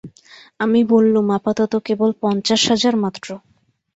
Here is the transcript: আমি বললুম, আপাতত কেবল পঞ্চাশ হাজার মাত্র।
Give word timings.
আমি 0.59 0.79
বললুম, 0.93 1.25
আপাতত 1.37 1.73
কেবল 1.87 2.09
পঞ্চাশ 2.21 2.61
হাজার 2.71 2.95
মাত্র। 3.03 3.27